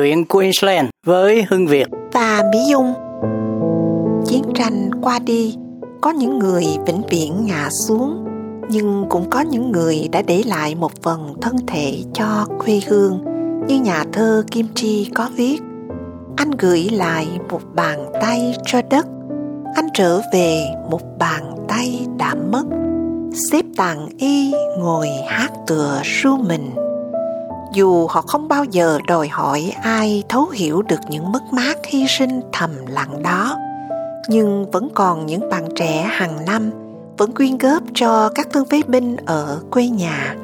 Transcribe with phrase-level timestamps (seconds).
[0.00, 2.94] chuyện Queensland với Hưng Việt và Mỹ Dung.
[4.26, 5.56] Chiến tranh qua đi,
[6.00, 8.24] có những người vĩnh viễn ngã xuống,
[8.70, 13.24] nhưng cũng có những người đã để lại một phần thân thể cho quê hương,
[13.68, 15.60] như nhà thơ Kim Chi có viết.
[16.36, 19.06] Anh gửi lại một bàn tay cho đất,
[19.74, 22.64] anh trở về một bàn tay đã mất
[23.50, 26.70] xếp tàng y ngồi hát tựa ru mình
[27.72, 32.06] dù họ không bao giờ đòi hỏi ai thấu hiểu được những mất mát hy
[32.08, 33.56] sinh thầm lặng đó
[34.28, 36.70] nhưng vẫn còn những bạn trẻ hàng năm
[37.18, 40.36] vẫn quyên góp cho các thương phế binh ở quê nhà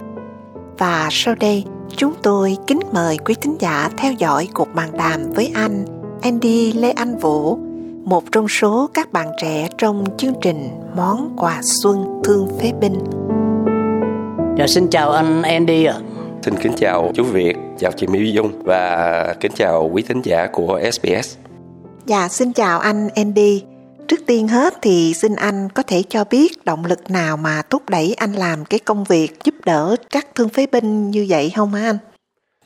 [0.78, 1.64] và sau đây
[1.96, 5.84] chúng tôi kính mời quý thính giả theo dõi cuộc bàn đàm với anh
[6.22, 7.58] Andy Lê Anh Vũ
[8.04, 12.98] một trong số các bạn trẻ trong chương trình Món quà xuân thương phế binh.
[14.58, 15.94] Dạ, xin chào anh Andy ạ.
[15.98, 16.05] À.
[16.46, 20.46] Xin kính chào chú Việt, chào chị Mỹ Dung và kính chào quý thính giả
[20.52, 21.36] của SBS.
[22.06, 23.62] Dạ, xin chào anh Andy.
[24.08, 27.90] Trước tiên hết thì xin anh có thể cho biết động lực nào mà thúc
[27.90, 31.72] đẩy anh làm cái công việc giúp đỡ các thương phế binh như vậy không
[31.72, 31.98] hả anh?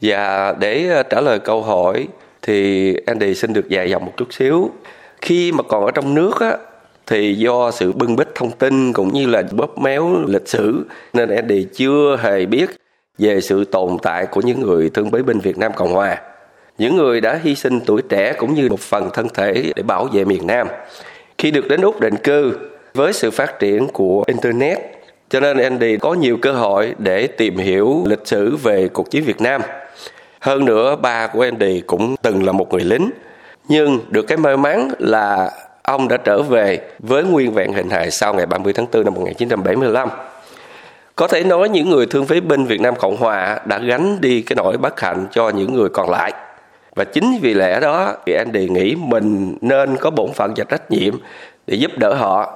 [0.00, 2.08] Dạ, để ờ, trả lời câu hỏi
[2.42, 4.70] thì Andy xin được dài dòng một chút xíu
[5.20, 6.56] khi mà còn ở trong nước á
[7.06, 11.28] thì do sự bưng bít thông tin cũng như là bóp méo lịch sử nên
[11.28, 12.79] Andy chưa hề biết
[13.20, 16.18] về sự tồn tại của những người thương bế binh Việt Nam Cộng Hòa.
[16.78, 20.08] Những người đã hy sinh tuổi trẻ cũng như một phần thân thể để bảo
[20.12, 20.68] vệ miền Nam.
[21.38, 22.58] Khi được đến Úc định cư
[22.94, 24.78] với sự phát triển của Internet
[25.30, 29.24] cho nên Andy có nhiều cơ hội để tìm hiểu lịch sử về cuộc chiến
[29.24, 29.62] Việt Nam.
[30.40, 33.10] Hơn nữa, ba của Andy cũng từng là một người lính
[33.68, 35.50] nhưng được cái may mắn là
[35.82, 39.14] ông đã trở về với nguyên vẹn hình hài sau ngày 30 tháng 4 năm
[39.14, 40.08] 1975.
[41.20, 44.42] Có thể nói những người thương phế binh Việt Nam Cộng Hòa đã gánh đi
[44.42, 46.32] cái nỗi bất hạnh cho những người còn lại.
[46.94, 50.64] Và chính vì lẽ đó thì anh đề nghị mình nên có bổn phận và
[50.64, 51.14] trách nhiệm
[51.66, 52.52] để giúp đỡ họ.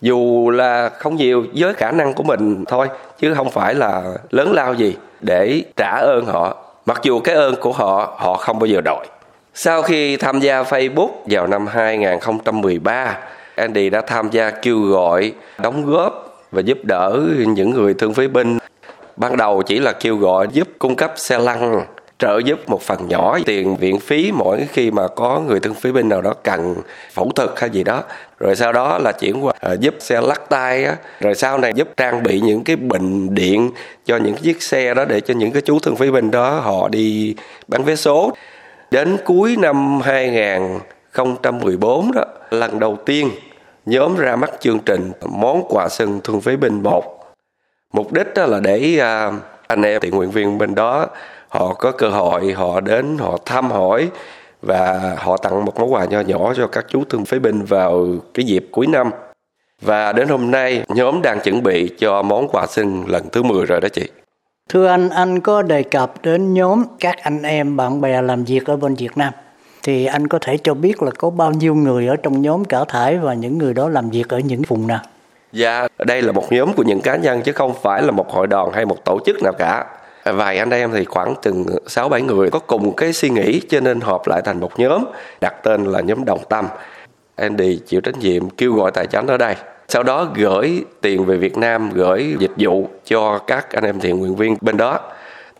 [0.00, 4.52] Dù là không nhiều với khả năng của mình thôi chứ không phải là lớn
[4.52, 6.56] lao gì để trả ơn họ.
[6.86, 9.06] Mặc dù cái ơn của họ họ không bao giờ đòi.
[9.54, 13.18] Sau khi tham gia Facebook vào năm 2013,
[13.54, 18.28] Andy đã tham gia kêu gọi đóng góp và giúp đỡ những người thương phế
[18.28, 18.58] binh.
[19.16, 21.84] Ban đầu chỉ là kêu gọi giúp cung cấp xe lăn,
[22.18, 25.92] trợ giúp một phần nhỏ tiền viện phí mỗi khi mà có người thương phế
[25.92, 26.74] binh nào đó cần
[27.12, 28.02] phẫu thuật hay gì đó.
[28.38, 30.96] Rồi sau đó là chuyển qua ờ, giúp xe lắc tay á.
[31.20, 33.70] Rồi sau này giúp trang bị những cái bình điện
[34.06, 36.88] cho những chiếc xe đó để cho những cái chú thương phế binh đó họ
[36.88, 37.34] đi
[37.68, 38.32] bán vé số.
[38.90, 43.30] Đến cuối năm 2014 đó, lần đầu tiên
[43.88, 47.34] nhóm ra mắt chương trình món quà xuân thương phế binh 1.
[47.92, 49.32] Mục đích đó là để à,
[49.66, 51.06] anh em thiện nguyện viên bên đó
[51.48, 54.08] họ có cơ hội họ đến họ thăm hỏi
[54.62, 58.06] và họ tặng một món quà nho nhỏ cho các chú thương phế binh vào
[58.34, 59.10] cái dịp cuối năm.
[59.82, 63.66] Và đến hôm nay nhóm đang chuẩn bị cho món quà xuân lần thứ 10
[63.66, 64.08] rồi đó chị.
[64.68, 68.66] Thưa anh, anh có đề cập đến nhóm các anh em bạn bè làm việc
[68.66, 69.32] ở bên Việt Nam.
[69.88, 72.84] Thì anh có thể cho biết là có bao nhiêu người ở trong nhóm cả
[72.88, 75.00] thải và những người đó làm việc ở những vùng nào?
[75.52, 78.46] Dạ, đây là một nhóm của những cá nhân chứ không phải là một hội
[78.46, 79.86] đoàn hay một tổ chức nào cả.
[80.24, 84.00] Vài anh em thì khoảng từng 6-7 người có cùng cái suy nghĩ cho nên
[84.00, 85.04] họp lại thành một nhóm,
[85.40, 86.66] đặt tên là nhóm đồng tâm.
[87.36, 89.54] Andy chịu trách nhiệm kêu gọi tài chính ở đây
[89.88, 94.18] sau đó gửi tiền về Việt Nam gửi dịch vụ cho các anh em thiện
[94.18, 95.00] nguyện viên bên đó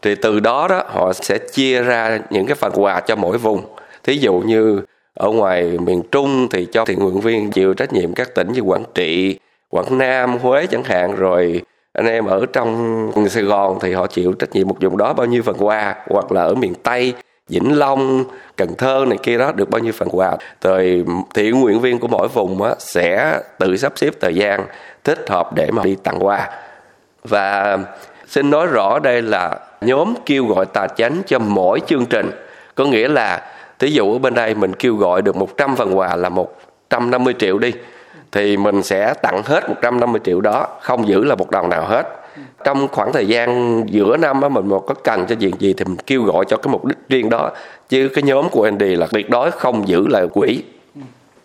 [0.03, 3.63] thì từ đó đó họ sẽ chia ra những cái phần quà cho mỗi vùng
[4.05, 4.81] thí dụ như
[5.15, 8.61] ở ngoài miền Trung thì cho thiện nguyện viên chịu trách nhiệm các tỉnh như
[8.61, 9.39] Quảng Trị,
[9.71, 14.33] Quảng Nam, Huế chẳng hạn rồi anh em ở trong Sài Gòn thì họ chịu
[14.33, 17.15] trách nhiệm một vùng đó bao nhiêu phần quà hoặc là ở miền Tây
[17.49, 18.25] Vĩnh Long,
[18.57, 20.37] Cần Thơ này kia đó được bao nhiêu phần quà.
[20.63, 21.05] Rồi
[21.35, 24.67] thiện nguyện viên của mỗi vùng á, sẽ tự sắp xếp thời gian
[25.05, 26.51] thích hợp để mà đi tặng quà.
[27.25, 27.79] Và
[28.27, 32.31] xin nói rõ đây là nhóm kêu gọi tài chánh cho mỗi chương trình.
[32.75, 33.43] Có nghĩa là
[33.79, 37.59] thí dụ ở bên đây mình kêu gọi được 100 phần quà là 150 triệu
[37.59, 37.73] đi
[38.33, 42.07] thì mình sẽ tặng hết 150 triệu đó, không giữ là một đồng nào hết.
[42.65, 45.97] Trong khoảng thời gian giữa năm á mình có cần cho chuyện gì thì mình
[46.07, 47.51] kêu gọi cho cái mục đích riêng đó
[47.89, 50.63] chứ cái nhóm của Andy là tuyệt đối không giữ lại quỹ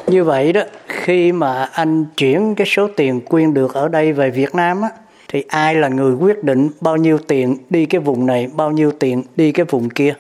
[0.07, 4.30] như vậy đó khi mà anh chuyển cái số tiền quyên được ở đây về
[4.30, 4.89] Việt Nam á
[5.27, 8.91] thì ai là người quyết định bao nhiêu tiền đi cái vùng này bao nhiêu
[8.91, 10.13] tiền đi cái vùng kia?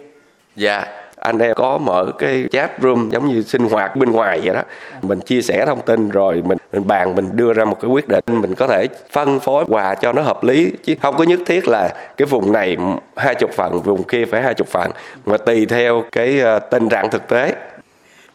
[0.55, 0.85] Dạ
[1.23, 4.61] anh em có mở cái chat room giống như sinh hoạt bên ngoài vậy đó.
[5.01, 8.07] Mình chia sẻ thông tin rồi mình, mình bàn mình đưa ra một cái quyết
[8.07, 10.71] định mình có thể phân phối quà cho nó hợp lý.
[10.83, 12.77] Chứ không có nhất thiết là cái vùng này
[13.15, 14.91] hai chục phần vùng kia phải hai chục phần.
[15.25, 17.55] Mà tùy theo cái ờ, tình trạng thực tế.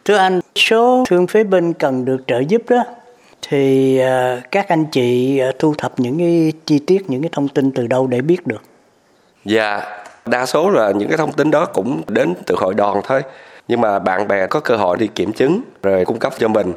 [0.05, 2.83] Thưa anh số thương phế binh cần được trợ giúp đó
[3.41, 7.47] thì ờ, các anh chị ờ, thu thập những cái chi tiết những cái thông
[7.47, 8.61] tin từ đâu để biết được?
[9.45, 9.81] Dạ
[10.29, 13.21] đa số là những cái thông tin đó cũng đến từ hội đoàn thôi.
[13.67, 16.73] Nhưng mà bạn bè có cơ hội đi kiểm chứng, rồi cung cấp cho mình.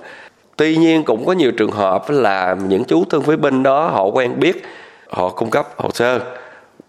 [0.56, 4.04] Tuy nhiên cũng có nhiều trường hợp là những chú thương phế binh đó họ
[4.04, 4.62] quen biết,
[5.10, 6.20] họ cung cấp hồ sơ.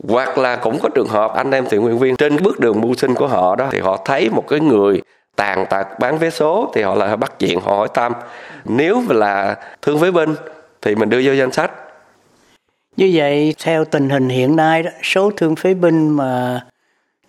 [0.08, 2.94] Hoặc là cũng có trường hợp anh em thiện nguyện viên trên bước đường mưu
[2.94, 5.02] sinh của họ đó, thì họ thấy một cái người
[5.36, 8.14] tàn tật bán vé số thì họ lại bắt chuyện họ hỏi thăm.
[8.66, 10.36] Nếu là thương phế binh
[10.82, 11.72] thì mình đưa vô danh sách
[12.98, 16.62] như vậy, theo tình hình hiện nay đó, số thương phế binh mà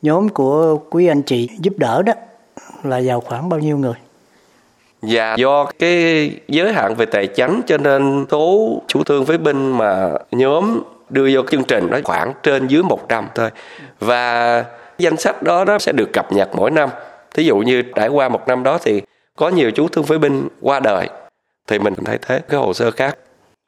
[0.02, 2.12] nhóm của quý anh chị giúp đỡ đó
[2.82, 3.94] là vào khoảng bao nhiêu người?
[5.02, 9.78] Và do cái giới hạn về tài chính cho nên số chủ thương phế binh
[9.78, 13.50] mà nhóm đưa vô chương trình đó khoảng trên dưới 100 thôi.
[14.00, 14.64] Và
[14.98, 16.88] danh sách đó nó sẽ được cập nhật mỗi năm.
[17.34, 19.02] Thí dụ như trải qua một năm đó thì
[19.36, 21.08] có nhiều chú thương phế binh qua đời
[21.66, 22.40] thì mình thay thế.
[22.48, 23.16] Cái hồ sơ khác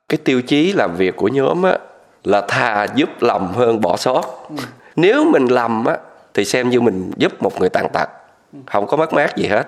[0.09, 1.79] cái tiêu chí làm việc của nhóm á
[2.25, 4.47] là thà giúp lầm hơn bỏ sót.
[4.49, 4.57] Ừ.
[4.97, 5.97] nếu mình lầm á
[6.35, 8.09] thì xem như mình giúp một người tàn tật.
[8.67, 9.67] Không có mất mát gì hết.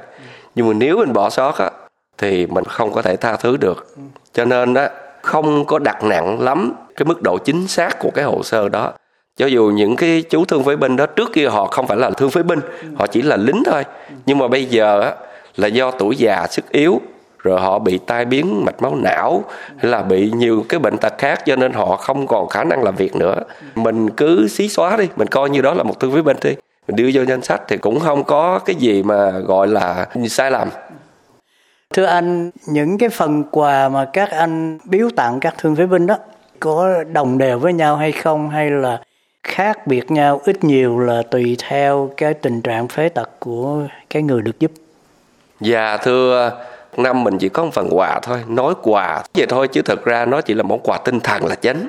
[0.55, 1.71] Nhưng mà nếu mình bỏ sót á
[2.19, 3.87] thì mình không có thể tha thứ được.
[4.33, 4.91] Cho nên á
[5.23, 8.93] không có đặt nặng lắm cái mức độ chính xác của cái hồ sơ đó.
[9.37, 12.11] Cho dù những cái chú thương phế binh đó trước kia họ không phải là
[12.11, 12.61] thương phế binh
[12.97, 13.85] họ chỉ là lính thôi.
[14.27, 15.15] Nhưng mà bây giờ á
[15.57, 17.01] là do tuổi già sức yếu
[17.49, 19.45] rồi họ bị tai biến mạch máu não
[19.77, 22.83] hay là bị nhiều cái bệnh tật khác cho nên họ không còn khả năng
[22.83, 23.37] làm việc nữa.
[23.75, 26.55] Mình cứ xí xóa đi mình coi như đó là một thương phế binh đi
[26.89, 30.51] mình đưa vô danh sách thì cũng không có cái gì mà gọi là sai
[30.51, 30.69] lầm.
[31.95, 36.07] Thưa anh những cái phần quà mà các anh biếu tặng các thương phế binh
[36.07, 36.17] đó
[36.61, 38.51] có đồng đều với nhau hay không?
[38.51, 39.01] Hay là
[39.43, 44.23] khác biệt nhau ít nhiều là tùy theo cái tình trạng phế tật của cái
[44.23, 44.71] người được giúp?
[45.61, 46.53] Dạ thưa
[46.99, 50.25] năm mình chỉ có một phần quà thôi nói quà vậy thôi chứ thật ra
[50.25, 51.89] nó chỉ là món quà tinh thần là chính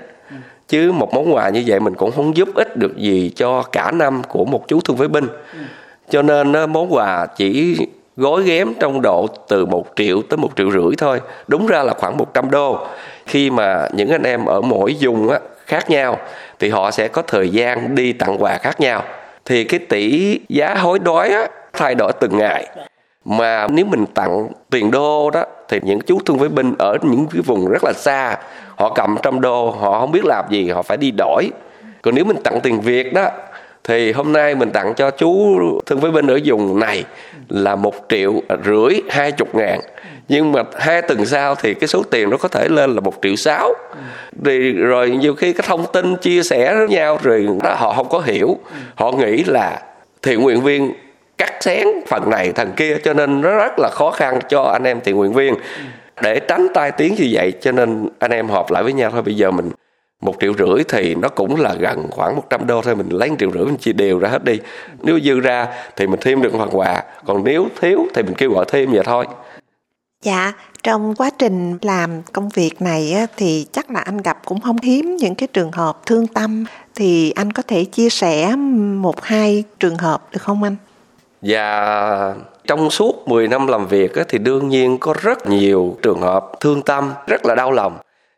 [0.68, 3.92] chứ một món quà như vậy mình cũng không giúp ích được gì cho cả
[3.92, 5.28] năm của một chú thương phế binh.
[6.10, 7.78] Cho nên món quà chỉ
[8.18, 11.22] gói ghém trong độ từ một triệu tới một triệu rưỡi thôi.
[11.48, 12.88] Đúng ra là khoảng 100 đô.
[13.26, 16.18] Khi mà những anh em ở mỗi vùng á, khác nhau
[16.60, 19.04] thì họ sẽ có thời gian đi tặng quà khác nhau.
[19.46, 22.68] Thì cái tỷ giá hối đoái á, thay đổi từng ngày
[23.30, 27.28] mà nếu mình tặng tiền đô đó, thì những chú thương phế binh ở những
[27.32, 28.38] cái vùng rất là xa,
[28.76, 31.50] họ cầm trăm đô, họ không biết làm gì, họ phải đi đổi.
[32.02, 33.30] Còn nếu mình tặng tiền việt đó,
[33.84, 37.04] thì hôm nay mình tặng cho chú thương phế binh ở vùng này
[37.50, 38.34] là một triệu
[38.66, 39.80] rưỡi hai chục ngàn.
[40.28, 43.14] Nhưng mà hai tuần sau thì cái số tiền nó có thể lên là một
[43.22, 43.74] triệu sáu.
[44.46, 48.10] Thì rồi nhiều khi cái thông tin chia sẻ với nhau, rồi đó họ không
[48.10, 48.58] có hiểu.
[48.96, 49.82] Họ nghĩ là
[50.22, 50.94] thiện nguyện viên
[51.40, 54.84] cắt xén phần này thằng kia cho nên nó rất là khó khăn cho anh
[54.84, 55.56] em thiện nguyện viên.
[56.22, 59.22] Để tránh tai tiếng như vậy cho nên anh em họp lại với nhau thôi.
[59.22, 59.72] Bây giờ mình
[60.22, 62.96] một triệu rưỡi thì nó cũng là gần khoảng 100 đô thôi.
[62.96, 64.60] Mình lấy triệu rưỡi mình chia đều ra hết đi.
[65.04, 67.04] Nếu dư ra thì mình thêm được phần quà.
[67.26, 69.26] Còn nếu thiếu thì mình kêu gọi thêm vậy thôi.
[70.24, 70.54] Dạ,
[70.84, 75.16] trong quá trình làm công việc này thì chắc là anh gặp cũng không hiếm
[75.16, 76.66] những cái trường hợp thương tâm.
[76.96, 78.56] Thì anh có thể chia sẻ
[78.96, 80.76] một hai trường hợp được không anh?
[81.42, 82.36] Và
[82.68, 86.82] trong suốt 10 năm làm việc thì đương nhiên có rất nhiều trường hợp thương
[86.82, 87.98] tâm rất là đau lòng.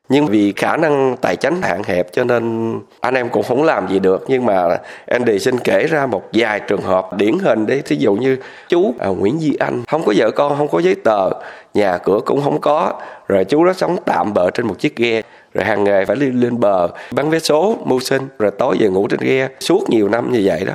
[0.09, 3.87] Nhưng vì khả năng tài chính hạn hẹp cho nên anh em cũng không làm
[3.87, 4.25] gì được.
[4.27, 8.13] Nhưng mà Andy xin kể ra một vài trường hợp điển hình đấy thí dụ
[8.13, 8.37] như
[8.69, 11.29] chú à, Nguyễn Duy Anh không có vợ con không có giấy tờ
[11.73, 12.93] nhà cửa cũng không có.
[13.27, 15.21] Rồi chú đó sống tạm bợ trên một chiếc ghe
[15.53, 18.87] rồi hàng ngày phải lên lên bờ bán vé số mưu sinh rồi tối về
[18.87, 19.47] ngủ trên ghe.
[19.59, 20.73] Suốt nhiều năm như vậy đó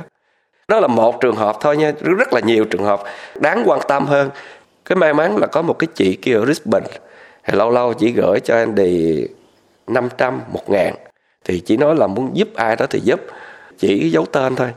[0.67, 3.03] đó là một trường hợp thôi nha rất là nhiều trường hợp.
[3.39, 4.29] Đáng quan tâm hơn
[4.85, 6.87] cái may mắn là có một cái chị kia ở Brisbane.
[7.43, 9.27] Thì lâu lâu chỉ gửi cho Andy
[9.87, 10.93] 500, 1 ngàn.
[11.45, 13.21] Thì chỉ nói là muốn giúp ai đó thì giúp
[13.77, 14.67] chỉ giấu tên thôi.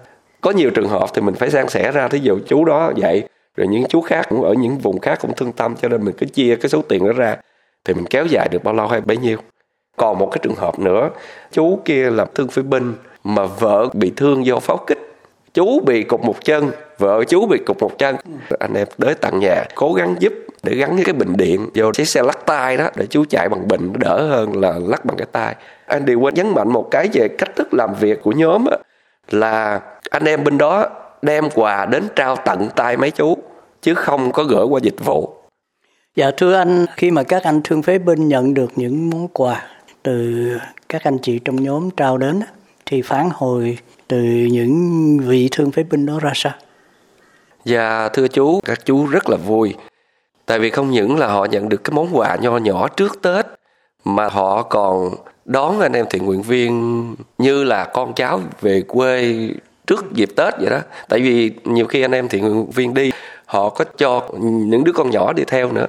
[0.41, 3.23] Có nhiều trường hợp thì mình phải san sẻ ra thí dụ chú đó vậy
[3.57, 6.15] rồi những chú khác cũng ở những vùng khác cũng thương tâm cho nên mình
[6.19, 7.37] cứ chia cái số tiền đó ra.
[7.85, 9.39] Thì mình kéo dài được bao lâu hay bấy nhiêu.
[9.97, 11.11] Còn một cái trường hợp nữa
[11.53, 12.95] chú kia là thương phế binh
[13.25, 15.10] mà vợ bị thương do pháo kích
[15.55, 18.17] chú bị cục một chân vợ chú bị cục một chân.
[18.59, 22.09] Anh em tới tận nhà cố gắng giúp để gắn cái bình điện vô chiếc
[22.09, 25.27] xe lắc tay đó để chú chạy bằng bình đỡ hơn là lắc bằng cái
[25.33, 25.55] tay
[25.87, 28.77] anh điều quên nhấn mạnh một cái về cách thức làm việc của nhóm á,
[29.31, 29.81] là
[30.11, 30.87] anh em bên đó
[31.23, 33.39] đem quà đến trao tận tay mấy chú
[33.83, 35.35] chứ không có gửi qua dịch vụ.
[36.17, 39.63] Dạ thưa anh, khi mà các anh thương phế binh nhận được những món quà
[40.03, 40.47] từ
[40.89, 42.41] các anh chị trong nhóm trao đến
[42.87, 43.79] thì phản hồi
[44.11, 46.53] từ những vị thương phế binh đó ra sao?
[47.65, 49.75] Dạ thưa chú, các chú rất là vui.
[50.47, 53.47] Tại vì không những là họ nhận được cái món quà nho nhỏ trước Tết
[54.05, 55.11] mà họ còn
[55.45, 59.35] đón anh em thiện nguyện viên như là con cháu về quê
[59.87, 60.81] trước dịp Tết vậy đó.
[61.09, 63.11] Tại vì nhiều khi anh em thiện nguyện viên đi
[63.47, 65.87] họ có cho những đứa con nhỏ đi theo nữa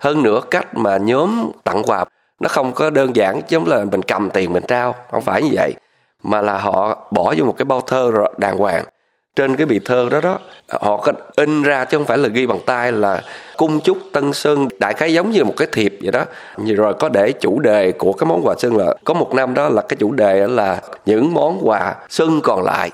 [0.00, 2.04] hơn nữa cách mà nhóm tặng quà
[2.40, 5.48] nó không có đơn giản giống là mình cầm tiền mình trao không phải như
[5.52, 5.74] vậy
[6.22, 8.84] mà là họ bỏ vô một cái bao thơ đàng hoàng.
[9.36, 12.46] Trên cái bì thơ đó đó, họ có in ra chứ không phải là ghi
[12.46, 13.22] bằng tay là
[13.56, 16.24] cung chúc tân sơn đại khái giống như một cái thiệp vậy đó.
[16.76, 19.68] Rồi có để chủ đề của cái món quà xuân là có một năm đó
[19.68, 22.90] là cái chủ đề là những món quà xuân còn lại.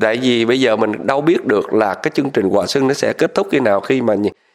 [0.00, 2.94] Tại vì bây giờ mình đâu biết được là cái chương trình quà xuân nó
[2.94, 4.14] sẽ kết thúc khi nào khi mà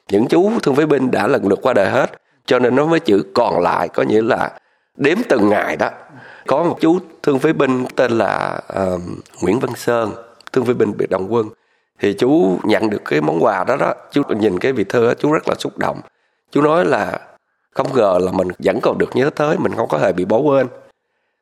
[0.10, 2.12] những chú thương phế binh đã lần lượt qua đời hết.
[2.46, 4.52] Cho nên nó mới chữ còn lại, có nghĩa là
[4.98, 5.90] đếm từng ngày đó
[6.48, 8.62] có một chú thương phế binh tên là
[8.94, 9.02] uh,
[9.42, 10.12] Nguyễn Văn Sơn
[10.52, 11.48] thương phế binh biệt động quân.
[12.00, 15.14] Thì chú nhận được cái món quà đó đó chú nhìn cái vị thơ đó,
[15.20, 16.02] chú rất là xúc động.
[16.52, 17.20] Chú nói là
[17.72, 20.38] không ngờ là mình vẫn còn được nhớ tới mình không có hề bị bỏ
[20.38, 20.68] quên.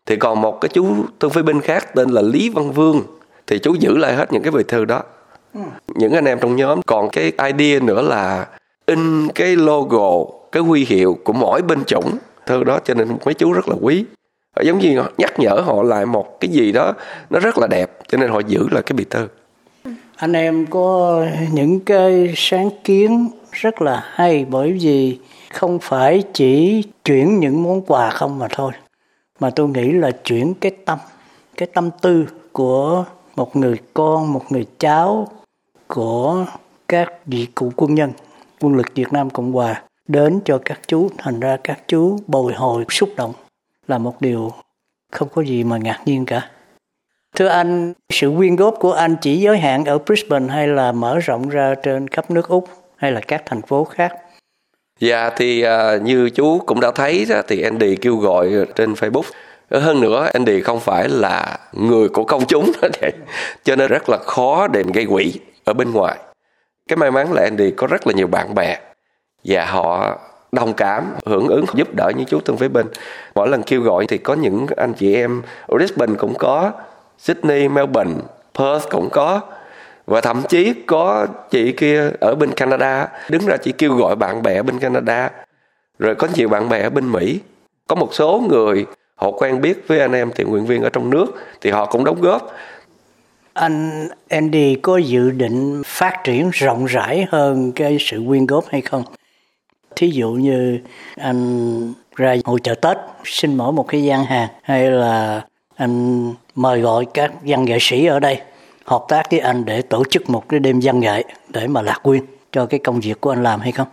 [0.06, 3.03] Thì còn một cái chú thương phế binh khác tên là Lý Văn Vương
[3.48, 5.03] thì chú giữ lại hết những cái vị thơ đó.
[5.53, 5.60] Ừ.
[5.88, 8.48] những anh em trong nhóm còn cái idea nữa là
[8.86, 13.34] in cái logo cái huy hiệu của mỗi bên chủng thơ đó cho nên mấy
[13.34, 14.06] chú rất là quý
[14.66, 16.94] giống như nhắc nhở họ lại một cái gì đó
[17.30, 19.28] nó rất là đẹp, cho nên họ giữ lại cái bì thơ
[20.16, 25.20] anh em có những cái sáng kiến rất là hay bởi vì
[25.54, 28.72] không phải chỉ chuyển những món quà không mà thôi,
[29.39, 30.98] mà tôi nghĩ là chuyển cái tâm
[31.58, 35.28] cái tâm tư của một người con, một người cháu
[35.88, 36.46] của
[36.88, 38.12] các vị cụ quân nhân,
[38.62, 41.10] quân lực Việt Nam Cộng Hòa đến cho các chú.
[41.18, 43.34] Thành ra các chú bồi hồi xúc động
[43.89, 44.51] là một điều
[45.12, 46.50] không có gì mà ngạc nhiên cả.
[47.36, 51.19] Thưa anh, sự quyên góp của anh chỉ giới hạn ở Brisbane hay là mở
[51.19, 54.15] rộng ra trên khắp nước Úc hay là các thành phố khác?
[55.00, 59.24] Dạ thì uh, như chú cũng đã thấy đó, thì Andy kêu gọi trên Facebook
[59.69, 62.89] ờ, hơn nữa Andy không phải là người của công chúng đó
[63.63, 66.17] cho nên rất là khó để gây quỹ ở bên ngoài
[66.88, 68.77] cái may mắn là Andy có rất là nhiều bạn bè
[69.43, 70.19] và họ
[70.51, 72.88] đồng cảm, hưởng ứng, giúp đỡ những chú Tân phế bình
[73.36, 76.72] mỗi lần kêu gọi thì có những anh chị em ở Brisbane cũng có,
[77.20, 78.13] Sydney, Melbourne,
[78.60, 79.41] Perth cũng có.
[80.06, 84.44] Và thậm chí có chị kia ở bên Canada, đứng ra chỉ kêu gọi bạn
[84.44, 85.32] bè bên Canada.
[86.00, 87.39] Rồi có nhiều bạn bè ở bên Mỹ.
[87.88, 91.10] Có một số người họ quen biết với anh em thiện nguyện viên ở trong
[91.10, 91.25] nước
[91.62, 92.53] thì họ cũng đóng góp.
[93.53, 98.82] Anh Andy có dự định phát triển rộng rãi hơn cái sự quyên góp hay
[98.82, 99.03] không?
[100.00, 100.79] Thí dụ như
[101.15, 105.41] anh ra hội chợ Tết, xin mở một cái gian hàng, hay là
[105.75, 108.41] anh mời gọi các văn nghệ sĩ ở đây,
[108.86, 112.00] hợp tác với anh để tổ chức một cái đêm văn nghệ để mà lạc
[112.03, 113.88] quyên cho cái công việc của anh làm hay không?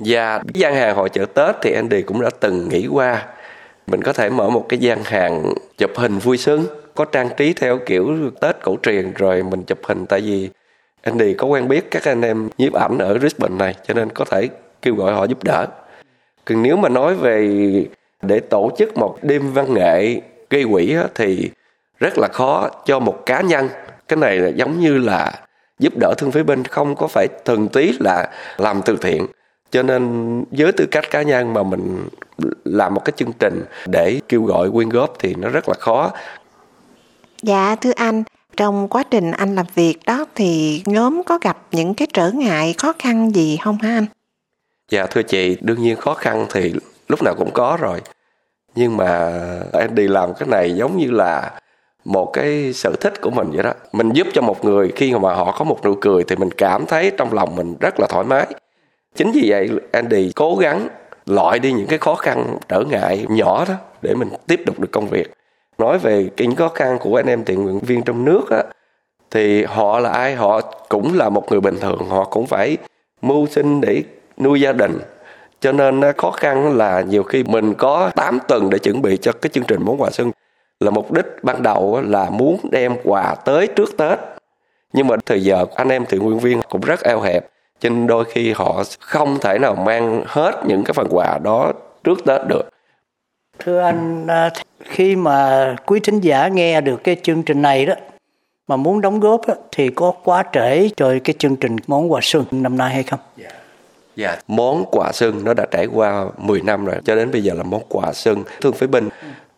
[0.00, 3.26] Dạ, Và gian hàng hội chợ Tết thì Andy cũng đã từng nghĩ qua
[3.86, 7.52] mình có thể mở một cái gian hàng chụp hình vui sướng, có trang trí
[7.52, 10.50] theo kiểu Tết cổ truyền rồi mình chụp hình tại vì
[11.02, 14.24] Andy có quen biết các anh em nhiếp ảnh ở Brisbane này, cho nên có
[14.24, 14.48] thể
[14.82, 15.66] kêu gọi họ giúp đỡ.
[16.44, 17.48] Còn nếu mà nói về
[18.22, 20.20] để tổ chức một đêm văn nghệ
[20.50, 21.50] gây quỹ thì
[21.98, 23.68] rất là khó cho một cá nhân.
[24.08, 25.32] Cái này là giống như là
[25.78, 29.26] giúp đỡ thương phế binh không có phải thường tí là làm từ thiện
[29.70, 32.08] cho nên với tư cách cá nhân mà mình
[32.64, 36.10] làm một cái chương trình để kêu gọi quyên góp thì nó rất là khó
[37.42, 38.22] Dạ thưa anh,
[38.56, 42.74] trong quá trình anh làm việc đó thì nhóm có gặp những cái trở ngại
[42.78, 44.06] khó khăn gì không hả anh?
[44.90, 46.74] Dạ thưa chị, đương nhiên khó khăn thì
[47.08, 48.00] lúc nào cũng có rồi.
[48.74, 49.40] Nhưng mà
[49.72, 51.50] em đi làm cái này giống như là
[52.04, 53.72] một cái sở thích của mình vậy đó.
[53.92, 56.86] Mình giúp cho một người khi mà họ có một nụ cười thì mình cảm
[56.86, 58.46] thấy trong lòng mình rất là thoải mái.
[59.14, 60.88] Chính vì vậy Andy cố gắng
[61.26, 64.92] loại đi những cái khó khăn trở ngại nhỏ đó để mình tiếp tục được
[64.92, 65.32] công việc
[65.78, 68.62] nói về những khó khăn của anh em thiện nguyện viên trong nước á
[69.30, 72.76] thì họ là ai họ cũng là một người bình thường họ cũng phải
[73.22, 74.02] mưu sinh để
[74.38, 74.98] nuôi gia đình
[75.60, 79.32] cho nên khó khăn là nhiều khi mình có 8 tuần để chuẩn bị cho
[79.32, 80.30] cái chương trình món quà xuân
[80.80, 84.18] là mục đích ban đầu là muốn đem quà tới trước Tết
[84.92, 87.46] nhưng mà thời giờ anh em thiện nguyện viên cũng rất eo hẹp
[87.80, 91.72] cho nên đôi khi họ không thể nào mang hết những cái phần quà đó
[92.04, 92.68] trước Tết được
[93.58, 97.94] thưa anh à, khi mà quý thính giả nghe được cái chương trình này đó
[98.68, 99.40] mà muốn đóng góp
[99.72, 103.20] thì có quá trễ cho cái chương trình món quà xuân năm nay hay không?
[103.36, 103.48] Dạ.
[103.48, 103.62] Yeah.
[104.16, 107.54] Dạ, món quà xuân nó đã trải qua 10 năm rồi, cho đến bây giờ
[107.54, 108.44] là món quà xuân.
[108.60, 109.08] Thương phế binh,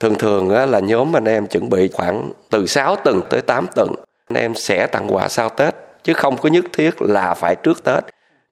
[0.01, 3.95] thường thường là nhóm anh em chuẩn bị khoảng từ 6 tuần tới 8 tuần.
[4.29, 7.85] Anh em sẽ tặng quà sau Tết, chứ không có nhất thiết là phải trước
[7.85, 8.05] Tết.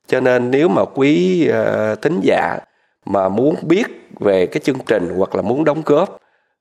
[0.07, 2.59] Cho nên nếu mà quý uh, thính giả
[3.07, 3.87] mà muốn biết
[4.21, 6.19] về cái chương trình hoặc là muốn đóng góp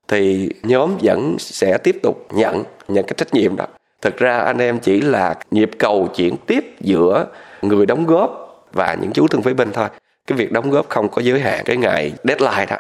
[0.07, 3.65] thì nhóm vẫn sẽ tiếp tục nhận nhận cái trách nhiệm đó
[4.01, 7.25] thực ra anh em chỉ là nhịp cầu chuyển tiếp giữa
[7.62, 9.89] người đóng góp và những chú thương phế binh thôi
[10.27, 12.77] cái việc đóng góp không có giới hạn cái ngày deadline đó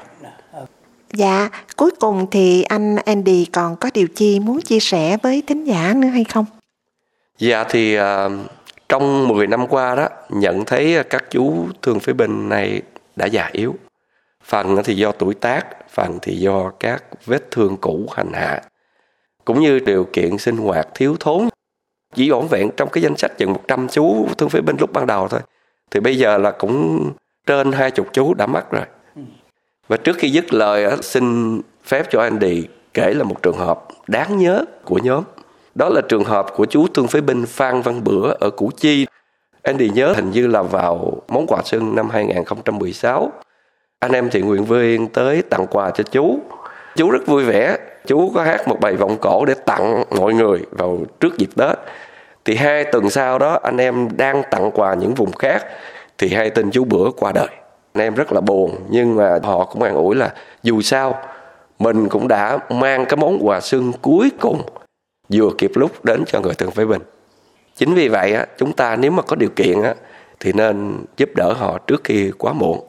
[1.13, 5.63] Dạ, cuối cùng thì anh Andy còn có điều chi muốn chia sẻ với thính
[5.63, 6.45] giả nữa hay không?
[7.37, 8.03] Dạ thì uh,
[8.89, 12.81] trong 10 năm qua đó nhận thấy các chú thương phế binh này
[13.15, 13.75] đã già yếu.
[14.43, 18.61] Phần thì do tuổi tác, phần thì do các vết thương cũ hành hạ.
[19.45, 21.49] Cũng như điều kiện sinh hoạt thiếu thốn.
[22.15, 25.07] Chỉ vỏn vẹn trong cái danh sách chừng 100 chú thương phế binh lúc ban
[25.07, 25.39] đầu thôi.
[25.91, 27.09] Thì bây giờ là cũng
[27.47, 28.85] trên hai chục chú đã mất rồi.
[29.87, 33.87] Và trước khi dứt lời xin phép cho anh Andy kể là một trường hợp
[34.07, 35.23] đáng nhớ của nhóm.
[35.75, 39.05] Đó là trường hợp của chú thương phế binh Phan Văn Bữa ở Củ Chi.
[39.63, 43.31] Andy nhớ hình như là vào món quà xuân năm 2016
[44.01, 46.39] anh em thiện nguyện viên tới tặng quà cho chú
[46.95, 50.59] chú rất vui vẻ chú có hát một bài vọng cổ để tặng mọi người
[50.71, 51.77] vào trước dịp tết
[52.45, 55.65] thì hai tuần sau đó, anh em đang tặng quà những vùng khác.
[56.17, 57.47] Thì hai tin chú bữa qua đời.
[57.93, 60.33] Anh em rất là buồn, nhưng mà họ cũng an ủi là
[60.63, 61.21] dù sao,
[61.79, 64.61] mình cũng đã mang cái món quà xương cuối cùng
[65.33, 67.01] vừa kịp lúc đến cho người thân phế bình.
[67.75, 69.95] Chính vì vậy á, chúng ta nếu mà có điều kiện á,
[70.39, 72.79] thì nên giúp đỡ họ trước khi quá muộn.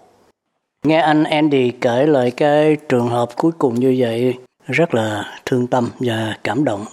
[0.85, 4.35] Nghe anh Andy kể lại cái trường hợp cuối cùng như vậy,
[4.67, 6.85] rất là thương tâm và cảm động.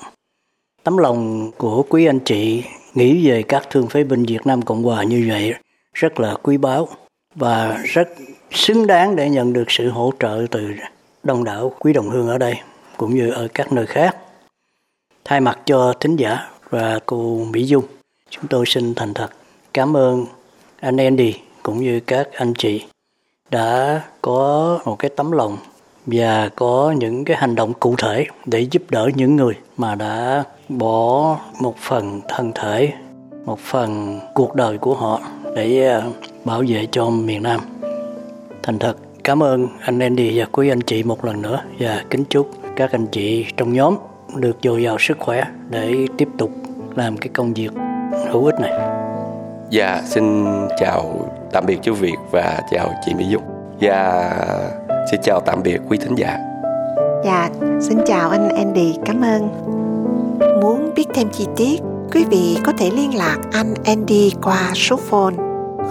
[0.90, 4.84] Tấm lòng của quý anh chị nghĩ về các thương phế binh Việt Nam Cộng
[4.84, 5.54] Hòa như vậy
[5.94, 6.88] rất là quý báu
[7.36, 8.10] và rất
[8.52, 10.68] xứng đáng để nhận được sự hỗ trợ từ
[11.24, 12.60] đông đảo quý đồng hương ở đây
[12.98, 14.18] cũng như ở các nơi khác.
[15.26, 17.84] Thay mặt cho thính giả và cô Mỹ Dung,
[18.30, 19.30] chúng tôi xin thành thật
[19.74, 20.26] cảm ơn
[20.80, 22.86] anh Andy cũng như các anh chị
[23.52, 25.58] đã có một cái tấm lòng
[26.12, 30.44] và có những cái hành động cụ thể để giúp đỡ những người mà đã
[30.70, 32.94] bỏ một phần thân thể
[33.46, 35.22] một phần cuộc đời của họ
[35.56, 36.02] để à,
[36.46, 37.60] bảo vệ cho miền Nam.
[38.64, 42.24] Thành thật cảm ơn anh Andy và quý anh chị một lần nữa và kính
[42.30, 43.96] chúc các anh chị trong nhóm
[44.36, 46.52] được dồi dào sức khỏe để tiếp tục
[46.96, 47.72] làm cái công việc
[48.32, 48.72] hữu ích này.
[49.70, 50.46] Dạ, xin
[50.80, 53.44] chào tạm biệt chú Việt và chào chị Mỹ Dung
[53.80, 56.38] và dạ, xin chào tạm biệt quý thính giả.
[57.26, 57.50] Dạ,
[57.82, 59.50] xin chào anh Andy, cảm ơn.
[60.62, 61.82] Muốn biết thêm chi tiết,
[62.14, 65.36] quý vị có thể liên lạc anh Andy qua số phone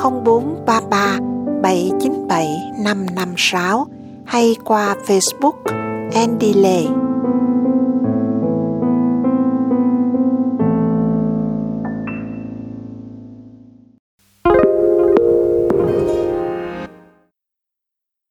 [0.03, 1.19] 0433
[1.63, 2.47] 797
[2.85, 3.87] 556
[4.25, 5.57] hay qua Facebook
[6.15, 7.08] Andy Lê.